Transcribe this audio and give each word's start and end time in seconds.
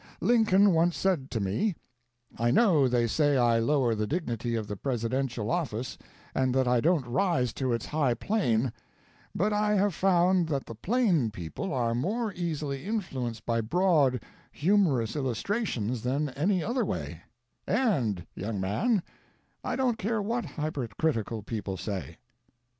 Lincoln 0.19 0.71
once 0.73 0.97
said 0.97 1.29
to 1.29 1.39
me: 1.39 1.75
'I 2.39 2.49
know 2.49 2.87
they 2.87 3.05
say 3.05 3.37
I 3.37 3.59
lower 3.59 3.93
the 3.93 4.07
dignity 4.07 4.55
of 4.55 4.65
the 4.67 4.75
Presidential 4.75 5.51
office, 5.51 5.95
and 6.33 6.55
that 6.55 6.67
I 6.67 6.81
don't 6.81 7.05
rise 7.05 7.53
to 7.53 7.71
its 7.71 7.85
high 7.85 8.15
plane, 8.15 8.73
but 9.35 9.53
I 9.53 9.75
have 9.75 9.93
found 9.93 10.47
that 10.47 10.65
the 10.65 10.73
plain 10.73 11.29
people 11.29 11.71
are 11.71 11.93
more 11.93 12.33
easily 12.33 12.83
influence 12.83 13.41
by 13.41 13.61
broad, 13.61 14.23
humorous 14.51 15.15
illustrations 15.15 16.01
than 16.01 16.29
any 16.29 16.63
other 16.63 16.83
way, 16.83 17.21
and 17.67 18.25
young 18.33 18.59
man, 18.59 19.03
I 19.63 19.75
don't 19.75 19.99
care 19.99 20.19
what 20.19 20.45
hypercritical 20.45 21.43
people 21.43 21.77
say.' 21.77 22.17